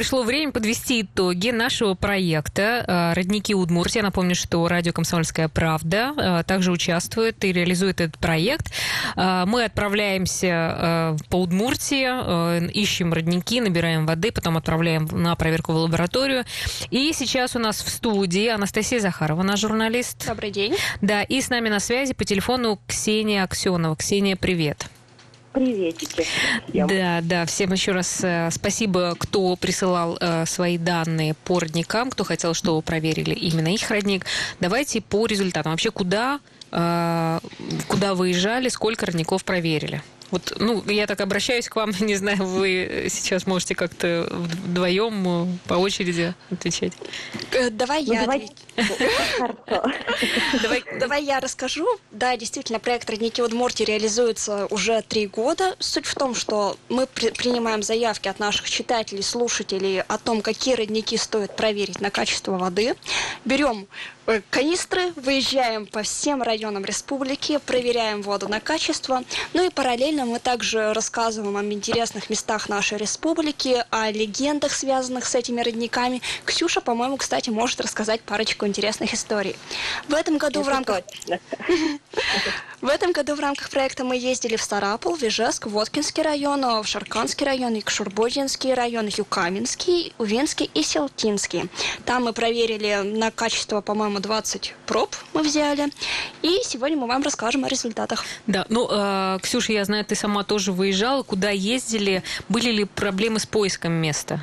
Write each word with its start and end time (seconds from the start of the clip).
пришло 0.00 0.22
время 0.22 0.50
подвести 0.50 1.02
итоги 1.02 1.50
нашего 1.50 1.92
проекта 1.92 2.86
э, 2.88 3.12
«Родники 3.12 3.54
Удмуртия». 3.54 4.02
Напомню, 4.02 4.34
что 4.34 4.66
радио 4.66 4.94
«Комсомольская 4.94 5.48
правда» 5.48 6.14
э, 6.16 6.42
также 6.46 6.72
участвует 6.72 7.44
и 7.44 7.52
реализует 7.52 8.00
этот 8.00 8.18
проект. 8.18 8.72
Э, 9.14 9.44
мы 9.46 9.64
отправляемся 9.64 11.18
по 11.28 11.36
Удмуртии, 11.36 12.70
ищем 12.70 13.12
родники, 13.12 13.60
набираем 13.60 14.06
воды, 14.06 14.32
потом 14.32 14.56
отправляем 14.56 15.06
на 15.12 15.36
проверку 15.36 15.72
в 15.72 15.76
лабораторию. 15.76 16.46
И 16.90 17.12
сейчас 17.12 17.54
у 17.54 17.58
нас 17.58 17.82
в 17.82 17.90
студии 17.90 18.48
Анастасия 18.48 19.00
Захарова, 19.00 19.42
наш 19.42 19.60
журналист. 19.60 20.26
Добрый 20.26 20.50
день. 20.50 20.76
Да, 21.02 21.22
и 21.22 21.42
с 21.42 21.50
нами 21.50 21.68
на 21.68 21.78
связи 21.78 22.14
по 22.14 22.24
телефону 22.24 22.80
Ксения 22.86 23.44
Аксенова. 23.44 23.96
Ксения, 23.96 24.36
привет. 24.36 24.88
Приветики. 25.52 26.26
Всем. 26.68 26.86
Да, 26.86 27.20
да, 27.22 27.44
всем 27.44 27.72
еще 27.72 27.92
раз 27.92 28.20
э, 28.22 28.50
спасибо, 28.52 29.16
кто 29.18 29.56
присылал 29.56 30.16
э, 30.20 30.46
свои 30.46 30.78
данные 30.78 31.34
по 31.44 31.58
родникам, 31.58 32.10
кто 32.10 32.22
хотел, 32.22 32.54
чтобы 32.54 32.82
проверили 32.82 33.34
именно 33.34 33.68
их 33.68 33.90
родник. 33.90 34.26
Давайте 34.60 35.00
по 35.00 35.26
результатам. 35.26 35.72
Вообще, 35.72 35.90
куда, 35.90 36.38
э, 36.70 37.40
куда 37.88 38.14
выезжали, 38.14 38.68
сколько 38.68 39.06
родников 39.06 39.44
проверили? 39.44 40.02
Вот, 40.30 40.56
ну, 40.58 40.82
я 40.88 41.08
так 41.08 41.20
обращаюсь 41.20 41.68
к 41.68 41.76
вам, 41.76 41.90
не 42.00 42.14
знаю, 42.14 42.44
вы 42.44 43.08
сейчас 43.10 43.46
можете 43.46 43.74
как-то 43.74 44.28
вдвоем 44.30 45.58
по 45.66 45.74
очереди 45.74 46.34
отвечать. 46.50 46.92
Давай 47.72 48.04
ну, 48.04 48.12
я 48.12 48.20
давай... 48.20 48.50
давай, 50.62 50.84
давай 50.98 51.24
я 51.24 51.40
расскажу. 51.40 51.86
Да, 52.10 52.36
действительно, 52.36 52.78
проект 52.78 53.08
«Родники 53.08 53.42
Удмуртии» 53.42 53.84
реализуется 53.84 54.66
уже 54.66 55.02
три 55.02 55.26
года. 55.26 55.76
Суть 55.78 56.06
в 56.06 56.14
том, 56.14 56.34
что 56.34 56.76
мы 56.88 57.06
при 57.06 57.30
принимаем 57.30 57.82
заявки 57.82 58.28
от 58.28 58.38
наших 58.38 58.68
читателей, 58.68 59.22
слушателей 59.22 60.02
о 60.02 60.18
том, 60.18 60.42
какие 60.42 60.74
родники 60.74 61.16
стоит 61.16 61.56
проверить 61.56 62.00
на 62.00 62.10
качество 62.10 62.56
воды. 62.58 62.96
Берем 63.44 63.88
Э, 64.30 64.42
канистры, 64.48 65.12
выезжаем 65.16 65.86
по 65.86 66.02
всем 66.02 66.40
районам 66.40 66.84
республики, 66.84 67.58
проверяем 67.66 68.22
воду 68.22 68.46
на 68.46 68.60
качество. 68.60 69.24
Ну 69.54 69.66
и 69.66 69.70
параллельно 69.70 70.24
мы 70.24 70.38
также 70.38 70.92
рассказываем 70.92 71.56
о 71.56 71.64
интересных 71.64 72.30
местах 72.30 72.68
нашей 72.68 72.98
республики, 72.98 73.84
о 73.90 74.10
легендах, 74.12 74.72
связанных 74.72 75.26
с 75.26 75.34
этими 75.34 75.60
родниками. 75.62 76.22
Ксюша, 76.44 76.80
по-моему, 76.80 77.16
кстати, 77.16 77.50
может 77.50 77.80
рассказать 77.80 78.20
парочку 78.20 78.66
интересных 78.70 79.12
историй. 79.14 79.56
В 80.08 80.14
этом 80.14 80.38
году 80.38 80.62
в 80.62 80.68
рамках... 80.68 81.02
В 82.80 82.88
этом 82.88 83.12
году 83.12 83.34
в 83.34 83.40
рамках 83.40 83.68
проекта 83.68 84.04
мы 84.04 84.16
ездили 84.16 84.56
в 84.56 84.62
Старапол, 84.62 85.14
Вижеск, 85.14 85.66
Воткинский 85.66 86.22
район, 86.22 86.62
в 86.82 86.86
Шарканский 86.86 87.44
район, 87.44 87.78
Икшурбодинский 87.78 88.72
район, 88.72 89.06
Юкаменский, 89.06 90.14
Увинский 90.16 90.70
и 90.72 90.82
Селтинский. 90.82 91.68
Там 92.06 92.24
мы 92.24 92.32
проверили 92.32 93.02
на 93.04 93.30
качество, 93.30 93.82
по-моему, 93.82 94.20
20 94.20 94.74
проб 94.86 95.14
мы 95.34 95.42
взяли. 95.42 95.90
И 96.40 96.60
сегодня 96.64 96.96
мы 96.96 97.06
вам 97.06 97.22
расскажем 97.22 97.64
о 97.64 97.68
результатах. 97.68 98.24
Да, 98.46 98.64
ну, 98.70 98.88
э, 98.90 99.38
Ксюша, 99.42 99.72
я 99.72 99.84
знаю, 99.84 100.06
ты 100.06 100.14
сама 100.14 100.42
тоже 100.42 100.72
выезжала. 100.72 101.22
Куда 101.22 101.50
ездили? 101.50 102.22
Были 102.48 102.70
ли 102.70 102.84
проблемы 102.84 103.40
с 103.40 103.46
поиском 103.46 103.92
места? 103.92 104.40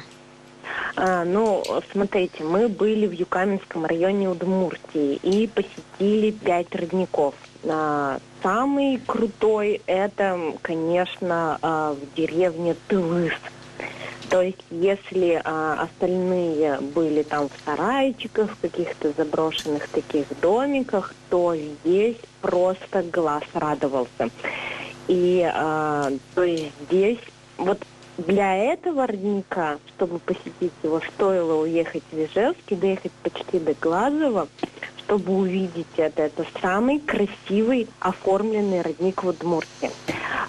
А, 0.99 1.23
ну, 1.25 1.63
смотрите, 1.91 2.43
мы 2.43 2.67
были 2.67 3.05
в 3.05 3.11
Юкаменском 3.11 3.85
районе 3.85 4.29
Удмуртии 4.29 5.19
и 5.21 5.45
посетили 5.45 6.31
пять 6.31 6.73
родников. 6.73 7.35
А, 7.65 8.17
самый 8.41 8.99
крутой 9.05 9.79
это, 9.85 10.53
конечно, 10.63 11.59
а, 11.61 11.93
в 11.93 12.15
деревне 12.15 12.75
Тылыс. 12.87 13.33
То 14.31 14.41
есть, 14.41 14.57
если 14.71 15.39
а, 15.43 15.83
остальные 15.83 16.79
были 16.95 17.21
там 17.21 17.47
в 17.47 17.51
сарайчиках, 17.63 18.49
в 18.49 18.59
каких-то 18.61 19.11
заброшенных 19.15 19.87
таких 19.89 20.25
домиках, 20.41 21.13
то 21.29 21.55
здесь 21.55 22.17
просто 22.41 23.03
глаз 23.03 23.43
радовался. 23.53 24.29
И 25.07 25.47
а, 25.53 26.11
то 26.33 26.43
есть 26.43 26.71
здесь 26.87 27.19
вот 27.57 27.77
для 28.17 28.55
этого 28.55 29.05
родника, 29.05 29.77
чтобы 29.95 30.19
посетить 30.19 30.73
его, 30.83 31.01
стоило 31.13 31.61
уехать 31.61 32.03
в 32.11 32.15
Ижевск 32.15 32.71
доехать 32.71 33.11
почти 33.23 33.59
до 33.59 33.73
Глазова, 33.73 34.47
чтобы 34.99 35.33
увидеть 35.33 35.85
это. 35.97 36.23
Это 36.23 36.45
самый 36.61 36.99
красивый 36.99 37.87
оформленный 37.99 38.81
родник 38.81 39.23
в 39.23 39.27
Удмуртии. 39.27 39.91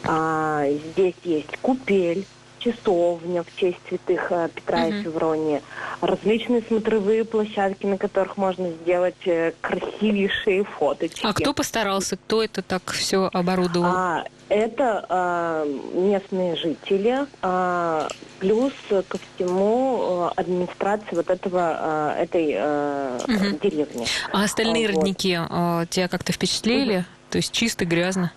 А, 0.05 0.67
здесь 0.93 1.15
есть 1.25 1.57
купель, 1.59 2.27
часовня 2.59 3.43
в 3.43 3.57
честь 3.57 3.79
святых 3.89 4.31
э, 4.31 4.49
Петра 4.55 4.87
uh-huh. 4.87 5.01
и 5.01 5.03
Февронии, 5.03 5.63
различные 6.01 6.63
смотровые 6.63 7.25
площадки, 7.25 7.87
на 7.87 7.99
которых 7.99 8.37
можно 8.37 8.71
сделать 8.71 9.27
э, 9.27 9.53
красивейшие 9.61 10.65
фоточки. 10.65 11.25
А 11.25 11.33
кто 11.33 11.53
постарался, 11.55 12.17
кто 12.17 12.43
это 12.43 12.63
так 12.63 12.91
все 12.93 13.29
оборудовал? 13.33 13.91
А, 13.91 14.25
это 14.49 15.05
э, 15.09 15.79
местные 15.95 16.57
жители, 16.57 17.27
э, 17.43 18.09
плюс 18.39 18.73
ко 18.89 19.19
всему 19.19 20.31
администрация 20.37 21.17
вот 21.17 21.29
этого 21.31 22.15
э, 22.17 22.23
этой 22.23 22.55
э, 22.57 23.19
угу. 23.25 23.59
деревни. 23.63 24.07
А 24.33 24.45
остальные 24.45 24.89
вот. 24.89 24.97
родники 24.97 25.39
э, 25.39 25.87
тебя 25.91 26.09
как-то 26.09 26.33
впечатлили? 26.33 26.99
Угу. 26.99 27.05
То 27.31 27.39
есть 27.39 27.53
чисто, 27.53 27.85
грязно? 27.85 28.33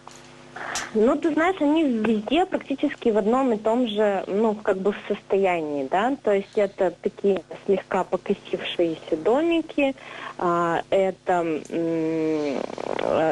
Ну, 0.93 1.15
ты 1.15 1.33
знаешь, 1.33 1.55
они 1.59 1.83
везде 1.83 2.45
практически 2.45 3.09
в 3.09 3.17
одном 3.17 3.53
и 3.53 3.57
том 3.57 3.87
же, 3.87 4.23
ну, 4.27 4.53
как 4.55 4.77
бы 4.77 4.91
в 4.91 4.97
состоянии, 5.07 5.87
да, 5.89 6.15
то 6.23 6.33
есть 6.33 6.51
это 6.55 6.93
такие 7.01 7.41
слегка 7.65 8.03
покосившиеся 8.03 9.17
домики, 9.23 9.95
а, 10.37 10.81
это 10.89 11.61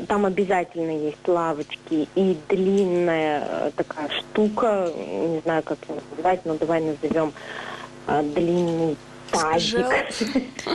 там 0.07 0.25
обязательно 0.25 0.91
есть 0.91 1.27
лавочки 1.27 2.07
и 2.15 2.37
длинная 2.47 3.43
э, 3.47 3.71
такая 3.75 4.09
штука, 4.09 4.91
не 4.95 5.39
знаю, 5.41 5.63
как 5.63 5.77
ее 5.87 6.01
назвать, 6.15 6.45
но 6.45 6.55
давай 6.55 6.81
назовем 6.81 7.33
а, 8.07 8.21
длинный 8.23 8.95
тазик. 9.31 9.85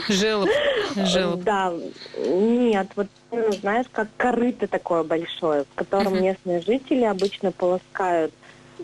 Желоб. 0.09 0.49
Желоб. 0.95 1.43
Да, 1.43 1.73
нет, 2.17 2.87
вот 2.95 3.07
ну, 3.31 3.51
знаешь, 3.51 3.87
как 3.91 4.07
корыто 4.17 4.67
такое 4.67 5.03
большое, 5.03 5.63
в 5.63 5.75
котором 5.75 6.21
местные 6.21 6.61
жители 6.61 7.03
обычно 7.03 7.51
полоскают 7.51 8.33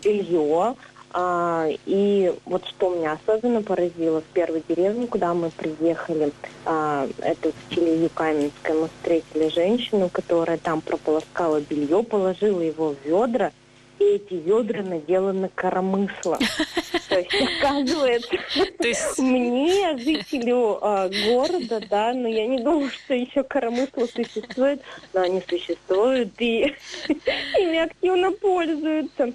белье. 0.02 0.76
А, 1.14 1.68
и 1.84 2.34
вот 2.46 2.66
что 2.66 2.94
меня 2.94 3.12
особенно 3.12 3.62
поразило 3.62 4.22
в 4.22 4.24
первой 4.32 4.62
деревне, 4.66 5.06
куда 5.06 5.34
мы 5.34 5.50
приехали, 5.50 6.32
а, 6.64 7.06
это 7.18 7.50
в 7.52 7.74
селе 7.74 8.02
Юкаменское, 8.02 8.74
мы 8.74 8.88
встретили 8.88 9.48
женщину, 9.48 10.08
которая 10.08 10.56
там 10.56 10.80
прополоскала 10.80 11.60
белье, 11.60 12.02
положила 12.02 12.60
его 12.60 12.94
в 12.94 13.06
ведра, 13.06 13.52
и 13.98 14.04
эти 14.04 14.34
ведра 14.34 14.82
наделаны 14.82 15.50
коромысла. 15.54 16.38
То 17.12 17.18
есть, 17.18 17.58
оказывается, 17.58 19.22
мне, 19.22 19.98
жителю 19.98 20.78
а, 20.80 21.08
города, 21.08 21.80
да, 21.90 22.14
но 22.14 22.28
я 22.28 22.46
не 22.46 22.58
думаю, 22.58 22.90
что 22.90 23.14
еще 23.14 23.42
коромысла 23.42 24.06
существует, 24.06 24.80
но 25.12 25.20
они 25.20 25.42
существуют, 25.46 26.32
и 26.38 26.74
ими 27.08 27.78
активно 27.78 28.32
пользуются. 28.32 29.32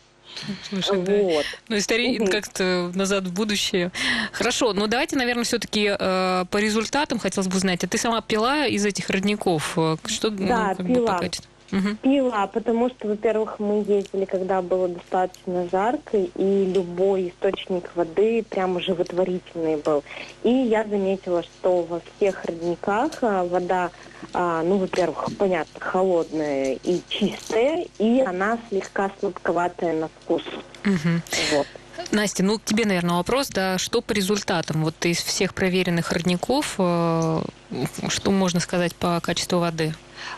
Слушай, 0.70 0.98
вот. 0.98 1.06
Да. 1.06 1.60
Ну, 1.70 1.78
история 1.78 2.20
угу. 2.20 2.30
как-то 2.30 2.92
назад 2.94 3.26
в 3.26 3.34
будущее. 3.34 3.92
Хорошо, 4.32 4.74
но 4.74 4.88
давайте, 4.88 5.16
наверное, 5.16 5.44
все-таки 5.44 5.96
э, 5.98 6.46
по 6.50 6.58
результатам 6.58 7.18
хотелось 7.20 7.48
бы 7.48 7.58
узнать. 7.58 7.84
А 7.84 7.88
ты 7.88 7.98
сама 7.98 8.22
пила 8.22 8.66
из 8.68 8.86
этих 8.86 9.10
родников? 9.10 9.78
Э, 9.78 9.98
что, 10.06 10.30
ну, 10.30 10.48
да, 10.48 10.76
ну, 10.78 10.96
пила. 10.96 11.18
Бы, 11.20 11.32
угу. 11.72 11.96
пила, 12.02 12.48
потому 12.48 12.90
что, 12.90 13.08
во-первых, 13.08 13.60
мы 13.60 13.84
ездили, 13.88 14.26
когда 14.26 14.62
было 14.62 14.88
достаточно 14.88 15.68
жарко, 15.70 16.18
и 16.18 16.66
любой 16.66 17.30
источник 17.30 17.90
воды 17.96 18.44
прямо 18.50 18.80
животворительный 18.80 19.78
был. 19.78 20.04
И 20.44 20.50
я 20.50 20.84
заметила, 20.84 21.44
что 21.44 21.84
во 21.84 22.02
всех 22.02 22.44
родниках 22.46 23.12
а, 23.22 23.44
вода, 23.46 23.92
а, 24.34 24.64
ну, 24.64 24.78
во-первых, 24.78 25.30
понятно, 25.38 25.80
холодная 25.80 26.78
и 26.84 27.02
чистая, 27.10 27.86
и 28.00 28.22
она 28.22 28.58
слегка 28.70 29.12
сладковатая 29.20 29.94
на 29.94 30.08
вкус. 30.08 30.44
Угу. 30.86 31.22
Вот. 31.54 31.68
Настя, 32.12 32.44
ну 32.44 32.58
к 32.58 32.64
тебе, 32.64 32.86
наверное, 32.86 33.16
вопрос, 33.16 33.50
да, 33.50 33.78
что 33.78 34.02
по 34.02 34.14
результатам 34.14 34.84
вот 34.84 35.06
из 35.06 35.18
всех 35.18 35.54
проверенных 35.54 36.12
родников, 36.12 36.76
э, 36.78 37.42
что 38.08 38.32
можно 38.32 38.60
сказать 38.60 38.96
по 38.96 39.20
качеству 39.20 39.60
воды? 39.60 39.94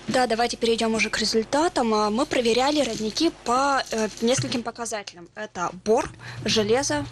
Да, 0.08 0.28
давайте 0.28 0.58
перейдем 0.58 0.94
уже 0.96 1.10
к 1.10 1.18
результатам. 1.20 1.94
А, 1.94 2.10
мы 2.10 2.26
проверяли 2.26 2.81
родники 2.81 3.31
по 3.46 3.84
э, 3.92 4.10
нескольким 4.22 4.64
показателям. 4.64 5.28
Это 5.36 5.70
бор, 5.86 6.10
железо, 6.46 7.06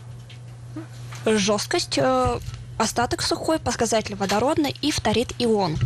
жесткость, 1.26 1.98
э, 1.98 2.40
остаток 2.78 3.22
сухой, 3.22 3.60
показатель 3.60 4.16
водородный 4.16 4.76
и 4.82 4.92
фторид 4.92 5.34
ион. 5.40 5.78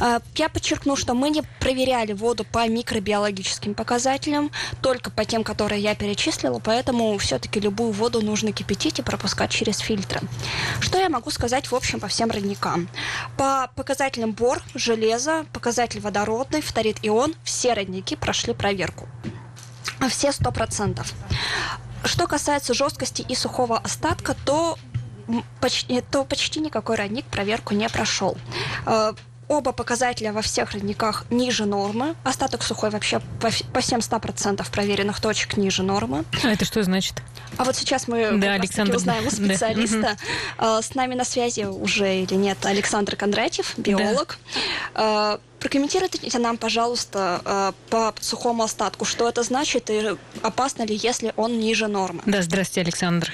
Э, 0.00 0.20
я 0.34 0.48
подчеркну, 0.48 0.96
что 0.96 1.14
мы 1.14 1.30
не 1.30 1.42
проверяли 1.60 2.12
воду 2.12 2.44
по 2.44 2.66
микробиологическим 2.66 3.74
показателям, 3.74 4.50
только 4.80 5.10
по 5.10 5.24
тем, 5.24 5.44
которые 5.44 5.80
я 5.80 5.94
перечислила, 5.94 6.58
поэтому 6.58 7.16
все-таки 7.18 7.60
любую 7.60 7.92
воду 7.92 8.22
нужно 8.22 8.52
кипятить 8.52 8.98
и 8.98 9.02
пропускать 9.02 9.50
через 9.50 9.78
фильтры. 9.78 10.20
Что 10.80 10.98
я 10.98 11.08
могу 11.08 11.30
сказать 11.30 11.70
в 11.70 11.74
общем 11.74 12.00
по 12.00 12.08
всем 12.08 12.30
родникам? 12.30 12.88
По 13.36 13.70
показателям 13.74 14.32
бор, 14.32 14.62
железо, 14.74 15.44
показатель 15.52 16.00
водородный, 16.00 16.62
фторид 16.62 16.98
ион, 17.02 17.34
все 17.44 17.74
родники 17.74 18.16
прошли 18.16 18.54
проверку. 18.54 19.08
Все 20.08 20.32
сто 20.32 20.52
процентов. 20.52 21.12
Что 22.04 22.26
касается 22.26 22.74
жесткости 22.74 23.24
и 23.28 23.34
сухого 23.34 23.78
остатка, 23.78 24.36
то 24.44 24.78
почти, 25.60 26.00
то 26.00 26.24
почти 26.24 26.60
никакой 26.60 26.96
родник 26.96 27.24
проверку 27.26 27.74
не 27.74 27.88
прошел. 27.88 28.36
Э, 28.86 29.12
оба 29.48 29.72
показателя 29.72 30.32
во 30.32 30.42
всех 30.42 30.72
родниках 30.72 31.24
ниже 31.30 31.64
нормы. 31.64 32.14
Остаток 32.22 32.62
сухой 32.62 32.90
вообще 32.90 33.20
по, 33.40 33.50
по 33.72 33.80
всем 33.80 34.00
100% 34.00 34.70
проверенных 34.70 35.20
точек 35.20 35.56
ниже 35.56 35.82
нормы. 35.82 36.24
А 36.44 36.48
это 36.48 36.64
что 36.64 36.82
значит? 36.82 37.22
А 37.56 37.64
вот 37.64 37.74
сейчас 37.76 38.06
мы 38.08 38.38
да, 38.38 38.52
Александр... 38.52 38.96
узнаем 38.96 39.26
у 39.26 39.30
специалиста. 39.30 40.16
Да. 40.58 40.82
С 40.82 40.94
нами 40.94 41.14
на 41.14 41.24
связи 41.24 41.62
уже 41.64 42.22
или 42.22 42.34
нет 42.34 42.64
Александр 42.64 43.16
Кондратьев, 43.16 43.74
биолог. 43.78 44.38
Да. 44.94 45.40
Прокомментируйте 45.58 46.38
нам, 46.38 46.56
пожалуйста, 46.56 47.74
по 47.90 48.14
сухому 48.20 48.62
остатку, 48.62 49.04
что 49.04 49.28
это 49.28 49.42
значит 49.42 49.90
и 49.90 50.16
опасно 50.42 50.84
ли, 50.84 50.94
если 50.94 51.32
он 51.36 51.58
ниже 51.58 51.88
нормы. 51.88 52.22
Да, 52.26 52.42
здравствуйте, 52.42 52.82
Александр. 52.82 53.32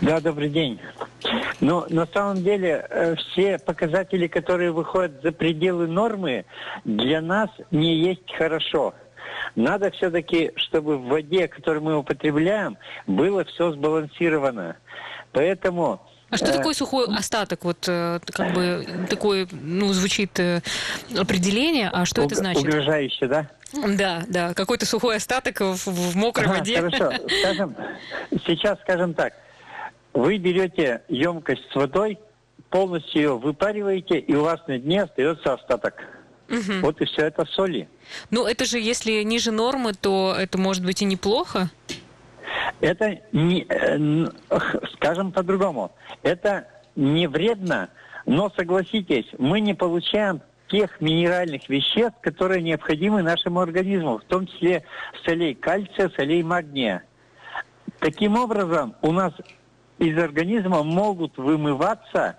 Да, 0.00 0.20
добрый 0.20 0.48
день. 0.48 0.80
Но 1.60 1.86
на 1.88 2.06
самом 2.06 2.42
деле 2.42 2.86
э, 2.90 3.14
все 3.16 3.58
показатели, 3.58 4.26
которые 4.26 4.72
выходят 4.72 5.22
за 5.22 5.32
пределы 5.32 5.86
нормы, 5.86 6.44
для 6.84 7.20
нас 7.20 7.48
не 7.70 7.96
есть 7.96 8.30
хорошо. 8.36 8.94
Надо 9.54 9.90
все-таки, 9.92 10.52
чтобы 10.56 10.98
в 10.98 11.06
воде, 11.06 11.48
которую 11.48 11.84
мы 11.84 11.96
употребляем, 11.96 12.76
было 13.06 13.44
все 13.44 13.72
сбалансировано. 13.72 14.76
Поэтому 15.32 16.00
а 16.30 16.36
что 16.36 16.46
э, 16.46 16.52
такое 16.52 16.74
сухой 16.74 17.06
остаток? 17.06 17.64
Вот 17.64 17.86
э, 17.88 18.18
как 18.26 18.52
бы 18.52 19.06
такое, 19.08 19.46
ну, 19.52 19.92
звучит 19.92 20.38
определение, 21.16 21.88
а 21.92 22.04
что 22.04 22.22
это 22.22 22.34
значит? 22.34 22.64
Угрожающе, 22.64 23.26
да? 23.28 23.48
Да, 23.72 24.22
да, 24.28 24.54
какой-то 24.54 24.86
сухой 24.86 25.16
остаток 25.16 25.60
в, 25.60 25.86
в 25.86 26.16
мокрой 26.16 26.46
ага, 26.46 26.58
воде. 26.58 26.76
Хорошо, 26.76 27.12
скажем, 27.40 27.76
сейчас 28.46 28.78
скажем 28.82 29.14
так, 29.14 29.34
вы 30.14 30.38
берете 30.38 31.02
емкость 31.08 31.70
с 31.70 31.74
водой, 31.74 32.18
полностью 32.70 33.20
ее 33.20 33.38
выпариваете, 33.38 34.18
и 34.18 34.34
у 34.34 34.42
вас 34.42 34.60
на 34.66 34.78
дне 34.78 35.02
остается 35.02 35.54
остаток. 35.54 35.94
Угу. 36.48 36.80
Вот 36.82 37.00
и 37.00 37.04
все 37.04 37.26
это 37.26 37.44
соли. 37.46 37.88
Ну, 38.30 38.46
это 38.46 38.64
же, 38.64 38.78
если 38.78 39.22
ниже 39.22 39.50
нормы, 39.50 39.92
то 39.92 40.34
это 40.38 40.56
может 40.58 40.84
быть 40.84 41.02
и 41.02 41.04
неплохо. 41.04 41.70
Это 42.80 43.18
не, 43.32 43.66
э, 43.68 44.26
скажем 44.94 45.32
по-другому, 45.32 45.92
это 46.22 46.68
не 46.94 47.26
вредно, 47.26 47.88
но 48.26 48.50
согласитесь, 48.56 49.26
мы 49.38 49.60
не 49.60 49.74
получаем 49.74 50.40
тех 50.68 51.00
минеральных 51.00 51.68
веществ, 51.68 52.16
которые 52.20 52.62
необходимы 52.62 53.22
нашему 53.22 53.60
организму, 53.60 54.18
в 54.18 54.24
том 54.24 54.46
числе 54.46 54.84
солей 55.24 55.54
кальция, 55.54 56.10
солей 56.10 56.42
магния. 56.42 57.02
Таким 57.98 58.36
образом, 58.36 58.94
у 59.02 59.12
нас 59.12 59.32
из 59.98 60.18
организма 60.18 60.82
могут 60.82 61.36
вымываться 61.36 62.36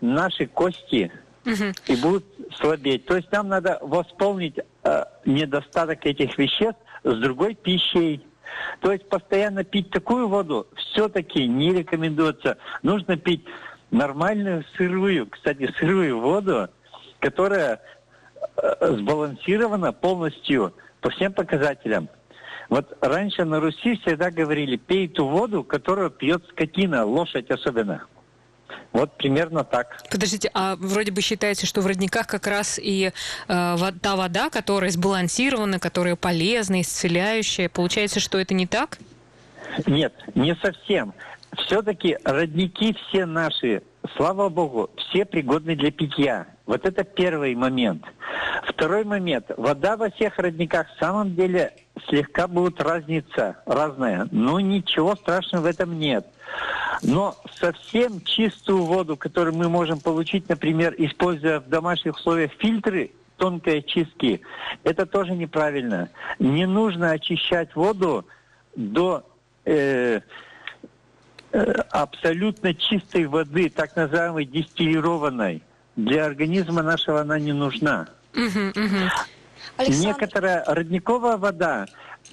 наши 0.00 0.46
кости 0.46 1.12
угу. 1.44 1.72
и 1.86 1.96
будут 1.96 2.24
слабеть. 2.54 3.06
То 3.06 3.16
есть 3.16 3.30
нам 3.32 3.48
надо 3.48 3.78
восполнить 3.82 4.58
э, 4.84 5.04
недостаток 5.24 6.04
этих 6.06 6.36
веществ 6.38 6.80
с 7.04 7.16
другой 7.18 7.54
пищей. 7.54 8.24
То 8.80 8.92
есть 8.92 9.08
постоянно 9.08 9.64
пить 9.64 9.90
такую 9.90 10.28
воду 10.28 10.66
все-таки 10.76 11.46
не 11.46 11.72
рекомендуется. 11.72 12.58
Нужно 12.82 13.16
пить 13.16 13.44
нормальную 13.90 14.64
сырую, 14.76 15.26
кстати, 15.28 15.72
сырую 15.78 16.20
воду, 16.20 16.68
которая 17.20 17.80
э, 18.56 18.96
сбалансирована 18.96 19.92
полностью 19.92 20.74
по 21.00 21.10
всем 21.10 21.32
показателям. 21.32 22.08
Вот 22.70 22.96
раньше 23.00 23.44
на 23.44 23.58
Руси 23.58 23.96
всегда 23.96 24.30
говорили, 24.30 24.76
пей 24.76 25.08
ту 25.08 25.26
воду, 25.26 25.64
которую 25.64 26.08
пьет 26.10 26.44
скотина, 26.50 27.04
лошадь 27.04 27.50
особенно. 27.50 28.06
Вот 28.92 29.16
примерно 29.16 29.64
так. 29.64 29.98
Подождите, 30.10 30.50
а 30.54 30.76
вроде 30.76 31.10
бы 31.10 31.20
считается, 31.20 31.66
что 31.66 31.80
в 31.80 31.86
родниках 31.86 32.28
как 32.28 32.46
раз 32.46 32.78
и 32.80 33.10
э, 33.10 33.12
та 33.48 34.16
вода, 34.16 34.50
которая 34.50 34.90
сбалансирована, 34.90 35.80
которая 35.80 36.14
полезная, 36.14 36.82
исцеляющая, 36.82 37.68
получается, 37.68 38.20
что 38.20 38.38
это 38.38 38.54
не 38.54 38.66
так? 38.66 38.98
Нет, 39.86 40.14
не 40.36 40.54
совсем. 40.56 41.12
Все-таки 41.56 42.18
родники 42.24 42.96
все 43.08 43.26
наши, 43.26 43.82
слава 44.16 44.48
богу, 44.48 44.90
все 44.96 45.24
пригодны 45.24 45.74
для 45.74 45.90
питья. 45.90 46.46
Вот 46.66 46.86
это 46.86 47.02
первый 47.02 47.56
момент. 47.56 48.04
Второй 48.68 49.04
момент. 49.04 49.46
Вода 49.56 49.96
во 49.96 50.10
всех 50.10 50.38
родниках 50.38 50.86
в 50.94 50.98
самом 51.00 51.34
деле 51.34 51.72
слегка 52.08 52.48
будет 52.48 52.80
разница, 52.80 53.56
разная. 53.66 54.28
Но 54.30 54.60
ничего 54.60 55.14
страшного 55.16 55.62
в 55.62 55.66
этом 55.66 55.98
нет. 55.98 56.26
Но 57.02 57.36
совсем 57.58 58.20
чистую 58.22 58.82
воду, 58.82 59.16
которую 59.16 59.54
мы 59.54 59.68
можем 59.68 60.00
получить, 60.00 60.48
например, 60.48 60.94
используя 60.98 61.60
в 61.60 61.68
домашних 61.68 62.16
условиях 62.16 62.52
фильтры 62.58 63.12
тонкой 63.36 63.78
очистки, 63.78 64.42
это 64.84 65.06
тоже 65.06 65.32
неправильно. 65.32 66.10
Не 66.38 66.66
нужно 66.66 67.12
очищать 67.12 67.74
воду 67.74 68.26
до 68.76 69.24
э, 69.64 70.20
э, 71.52 71.72
абсолютно 71.90 72.74
чистой 72.74 73.26
воды, 73.26 73.70
так 73.70 73.96
называемой 73.96 74.44
дистиллированной 74.44 75.62
для 75.96 76.26
организма 76.26 76.82
нашего 76.82 77.20
она 77.20 77.38
не 77.38 77.52
нужна. 77.52 78.08
Угу, 78.34 78.68
угу. 78.70 79.10
Александр... 79.76 80.06
Некоторая 80.06 80.64
родниковая 80.66 81.36
вода 81.36 81.86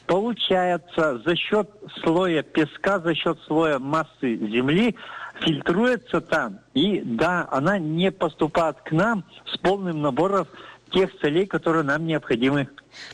получается 0.05 1.19
за 1.25 1.35
счет 1.35 1.69
слоя 2.01 2.43
песка, 2.43 2.99
за 2.99 3.15
счет 3.15 3.39
слоя 3.47 3.79
массы 3.79 4.37
земли, 4.37 4.95
фильтруется 5.41 6.21
там. 6.21 6.59
И 6.73 7.01
да, 7.01 7.47
она 7.51 7.77
не 7.77 8.11
поступает 8.11 8.77
к 8.83 8.91
нам 8.91 9.23
с 9.51 9.57
полным 9.57 10.01
набором 10.01 10.47
тех 10.89 11.09
целей, 11.19 11.45
которые 11.45 11.83
нам 11.83 12.05
необходимы. 12.05 12.67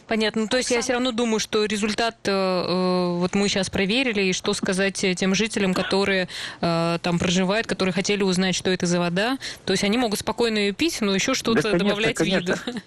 Понятно. 0.07 0.43
Ну, 0.43 0.47
то 0.47 0.57
есть 0.57 0.71
я 0.71 0.81
все 0.81 0.93
равно 0.93 1.11
думаю, 1.11 1.39
что 1.39 1.65
результат 1.65 2.15
э, 2.25 2.31
э, 2.31 3.17
вот 3.17 3.35
мы 3.35 3.47
сейчас 3.47 3.69
проверили, 3.69 4.21
и 4.21 4.33
что 4.33 4.53
сказать 4.53 5.05
тем 5.17 5.35
жителям, 5.35 5.73
которые 5.73 6.29
э, 6.61 6.97
там 7.01 7.19
проживают, 7.19 7.67
которые 7.67 7.93
хотели 7.93 8.23
узнать, 8.23 8.55
что 8.55 8.69
это 8.71 8.85
за 8.85 8.99
вода. 8.99 9.37
То 9.65 9.73
есть 9.73 9.83
они 9.83 9.97
могут 9.97 10.19
спокойно 10.19 10.57
ее 10.57 10.73
пить, 10.73 10.99
но 11.01 11.13
еще 11.13 11.33
что-то 11.33 11.63
да, 11.63 11.71
конечно, 11.71 11.89
добавлять 11.89 12.15
конечно. 12.15 12.55
в 12.55 12.67
еду. 12.67 12.79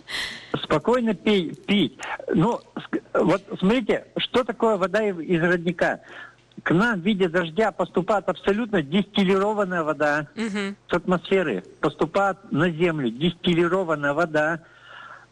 Спокойно 0.63 1.15
пей, 1.15 1.55
пить. 1.55 1.99
Ну, 2.35 2.61
вот 3.15 3.43
смотрите, 3.59 4.07
что 4.17 4.45
такое 4.45 4.77
вода 4.77 5.03
из 5.03 5.43
родника? 5.43 6.01
К 6.63 6.73
нам 6.73 7.01
в 7.01 7.05
виде 7.05 7.29
дождя 7.29 7.71
поступает 7.71 8.29
абсолютно 8.29 8.83
дистиллированная 8.83 9.83
вода 9.83 10.29
угу. 10.35 10.75
с 10.89 10.93
атмосферы. 10.93 11.63
Поступает 11.81 12.39
на 12.51 12.71
землю 12.71 13.11
дистиллированная 13.11 14.15
вода 14.15 14.61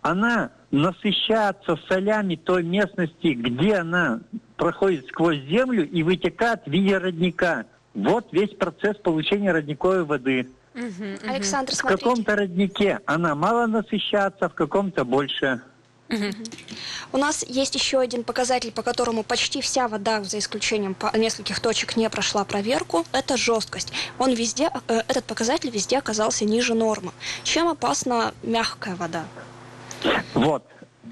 она 0.04 0.50
насыщается 0.70 1.78
солями 1.88 2.36
той 2.36 2.62
местности, 2.62 3.28
где 3.28 3.76
она 3.76 4.20
проходит 4.56 5.06
сквозь 5.08 5.38
землю 5.44 5.88
и 5.88 6.02
вытекает 6.02 6.60
в 6.66 6.70
виде 6.70 6.98
родника. 6.98 7.64
Вот 7.94 8.28
весь 8.30 8.50
процесс 8.50 8.98
получения 8.98 9.50
родниковой 9.50 10.04
воды. 10.04 10.46
Угу, 10.74 11.30
Александр, 11.30 11.72
в 11.74 11.82
каком-то 11.82 12.36
роднике 12.36 13.00
она 13.06 13.34
мало 13.34 13.66
насыщается, 13.66 14.50
в 14.50 14.54
каком-то 14.54 15.06
больше. 15.06 15.62
У 17.12 17.16
нас 17.16 17.42
есть 17.48 17.74
еще 17.74 17.98
один 17.98 18.24
показатель, 18.24 18.72
по 18.72 18.82
которому 18.82 19.22
почти 19.22 19.62
вся 19.62 19.88
вода, 19.88 20.22
за 20.22 20.38
исключением 20.38 20.94
нескольких 21.14 21.60
точек, 21.60 21.96
не 21.96 22.10
прошла 22.10 22.44
проверку. 22.44 23.06
Это 23.12 23.38
жесткость. 23.38 23.90
Он 24.18 24.34
везде, 24.34 24.70
э, 24.88 25.00
этот 25.08 25.24
показатель 25.24 25.70
везде 25.70 25.96
оказался 25.96 26.44
ниже 26.44 26.74
нормы. 26.74 27.12
Чем 27.42 27.68
опасна 27.68 28.34
мягкая 28.42 28.96
вода? 28.96 29.24
Вот. 30.34 30.66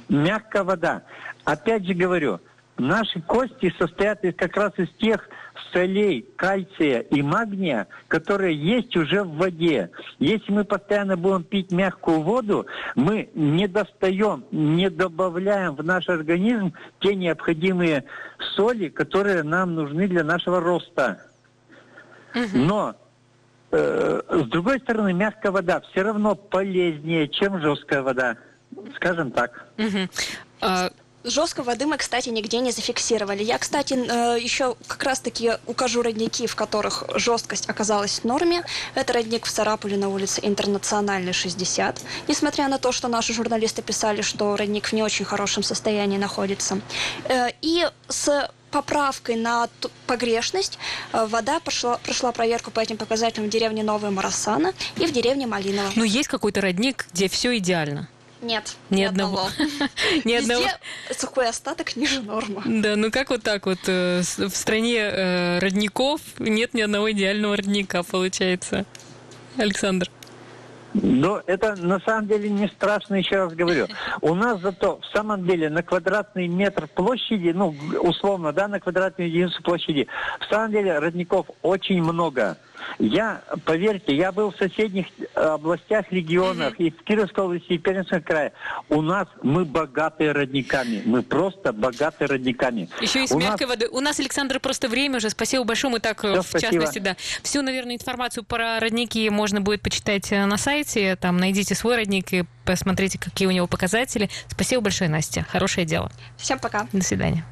Мягкая 0.09 0.65
вода. 0.65 1.03
Опять 1.45 1.87
же 1.87 1.95
говорю, 1.95 2.41
наши 2.79 3.21
кости 3.21 3.73
состоят 3.79 4.25
из, 4.25 4.35
как 4.35 4.57
раз 4.57 4.73
из 4.79 4.89
тех 4.99 5.29
солей, 5.73 6.27
кальция 6.37 7.01
и 7.01 7.23
магния, 7.23 7.87
которые 8.09 8.57
есть 8.57 8.97
уже 8.97 9.23
в 9.23 9.37
воде. 9.37 9.91
Если 10.19 10.53
мы 10.53 10.65
постоянно 10.65 11.17
будем 11.17 11.45
пить 11.45 11.73
мягкую 11.73 12.21
воду, 12.21 12.67
мы 12.95 13.31
не 13.35 13.67
достаем, 13.67 14.45
не 14.51 14.91
добавляем 14.91 15.75
в 15.75 15.85
наш 15.85 16.09
организм 16.09 16.73
те 17.01 17.15
необходимые 17.15 18.05
соли, 18.55 18.89
которые 18.89 19.43
нам 19.43 19.75
нужны 19.75 20.09
для 20.09 20.25
нашего 20.25 20.61
роста. 20.61 21.21
Но 22.55 22.95
э, 23.71 24.21
с 24.31 24.49
другой 24.49 24.81
стороны, 24.81 25.13
мягкая 25.13 25.53
вода 25.53 25.81
все 25.81 26.03
равно 26.03 26.35
полезнее, 26.35 27.29
чем 27.29 27.61
жесткая 27.61 28.03
вода. 28.03 28.37
Скажем 28.97 29.31
так. 29.31 29.67
Мгм. 29.77 30.11
А, 30.61 30.91
Жесткой 31.25 31.65
воды 31.65 31.87
мы, 31.87 31.99
кстати, 31.99 32.31
нигде 32.31 32.59
не 32.59 32.73
зафиксировали. 32.73 33.45
Я, 33.45 33.57
кстати, 33.59 33.95
э, 33.95 34.41
еще 34.41 34.75
как 34.89 35.05
раз-таки 35.05 35.53
укажу 35.67 36.03
родники, 36.03 36.49
в 36.49 36.57
которых 36.57 37.05
жесткость 37.15 37.71
оказалась 37.71 38.19
в 38.19 38.25
норме. 38.25 38.65
Это 38.97 39.13
родник 39.13 39.47
в 39.47 39.51
Сарапуле 39.51 39.97
на 39.97 40.09
улице 40.09 40.41
Интернациональной, 40.43 41.33
60. 41.33 42.01
Несмотря 42.27 42.67
на 42.67 42.79
то, 42.79 42.91
что 42.91 43.07
наши 43.07 43.33
журналисты 43.35 43.83
писали, 43.83 44.21
что 44.21 44.57
родник 44.57 44.87
в 44.89 44.93
не 44.95 45.05
очень 45.05 45.25
хорошем 45.25 45.63
состоянии 45.63 46.19
находится. 46.19 46.81
Э, 47.29 47.51
И 47.61 47.89
с 48.09 48.51
поправкой 48.73 49.37
на 49.37 49.69
ту- 49.81 49.93
погрешность 50.09 50.77
э, 51.13 51.25
вода 51.27 51.61
прошла, 51.61 51.99
прошла 51.99 52.33
проверку 52.33 52.73
по 52.73 52.81
этим 52.81 52.97
показателям 52.97 53.47
в 53.47 53.51
деревне 53.51 53.85
Новая 53.85 54.11
Марасана 54.11 54.73
и 54.97 55.07
в 55.07 55.13
деревне 55.13 55.47
Малиново. 55.47 55.93
ну, 55.95 56.03
есть 56.03 56.29
какой-то 56.29 56.61
родник, 56.63 57.07
где 57.13 57.29
все 57.29 57.57
идеально. 57.59 58.09
Нет, 58.43 58.77
Ни 58.91 59.05
одного. 59.05 59.49
Ни 60.25 60.33
Везде 60.33 60.55
одного. 60.55 60.69
сухой 61.17 61.49
остаток 61.49 61.95
ниже 61.97 62.21
нормы. 62.21 62.61
Да, 62.67 62.97
ну 62.97 63.11
как 63.13 63.31
вот 63.31 63.43
так 63.43 63.67
вот 63.67 63.79
э, 63.87 64.21
в 64.21 64.51
стране 64.51 64.99
э, 64.99 65.59
родников 65.61 66.21
нет 66.39 66.75
ни 66.75 66.81
одного 66.81 67.13
идеального 67.13 67.57
родника, 67.57 68.03
получается. 68.03 68.85
Александр. 69.57 70.11
Но 70.95 71.43
это 71.47 71.75
на 71.77 72.01
самом 72.01 72.27
деле 72.27 72.51
не 72.51 72.69
страшно, 72.69 73.15
еще 73.15 73.37
раз 73.37 73.55
говорю. 73.55 73.87
У 74.21 74.35
нас 74.35 74.61
зато 74.61 74.99
в 75.01 75.07
самом 75.17 75.47
деле 75.47 75.71
на 75.71 75.83
квадратный 75.83 76.49
метр 76.49 76.87
площади, 76.87 77.51
ну, 77.55 77.75
условно, 78.01 78.53
да, 78.53 78.69
на 78.69 78.79
квадратную 78.79 79.31
единицу 79.31 79.63
площади, 79.63 80.07
в 80.41 80.53
самом 80.53 80.71
деле 80.73 80.99
родников 80.99 81.47
очень 81.63 82.03
много. 82.03 82.59
Я, 82.99 83.43
поверьте, 83.65 84.15
я 84.15 84.33
был 84.33 84.51
в 84.53 84.57
соседних 84.57 85.07
э, 85.35 85.41
областях, 85.41 86.07
регионах, 86.11 86.75
и 86.79 86.91
в 86.91 87.03
Кировской 87.05 87.45
области, 87.45 87.73
и 87.73 87.79
в 87.79 87.83
Пермском 87.83 88.23
крае. 88.23 88.53
У 88.89 89.03
нас 89.03 89.29
мы 89.43 89.65
богатые 89.65 90.33
родниками. 90.33 91.03
Мы 91.05 91.23
просто 91.23 91.73
богаты 91.73 92.27
родниками. 92.27 92.89
Еще 93.01 93.25
и 93.25 93.27
с 93.27 93.33
У 93.33 93.39
нас- 93.39 93.51
мягкой 93.51 93.67
воды. 93.67 93.89
У 93.89 94.01
нас, 94.01 94.21
Александр, 94.21 94.61
просто 94.61 94.89
время 94.89 95.19
уже. 95.19 95.31
Спасибо 95.31 95.65
большое. 95.65 95.93
Мы 95.93 96.01
так, 96.01 96.25
э, 96.25 96.33
Всё, 96.33 96.43
в 96.43 96.47
спасибо. 96.47 96.73
частности, 96.73 96.99
да. 96.99 97.17
Всю, 97.43 97.63
наверное, 97.63 97.95
информацию 97.97 98.45
про 98.45 98.79
родники 98.81 99.29
можно 99.31 99.61
будет 99.61 99.83
почитать 99.83 100.31
э, 100.33 100.45
на 100.47 100.57
сайте. 100.57 101.17
Там 101.17 101.37
найдите 101.39 101.75
свой 101.75 101.97
родник 101.97 102.33
и 102.33 102.45
посмотрите, 102.65 103.19
какие 103.19 103.49
у 103.49 103.51
него 103.51 103.67
показатели. 103.67 104.31
Спасибо 104.49 104.83
большое, 104.83 105.11
Настя. 105.11 105.45
Хорошее 105.49 105.87
дело. 105.87 106.11
Всем 106.37 106.59
пока. 106.59 106.87
До 106.93 107.03
свидания. 107.03 107.45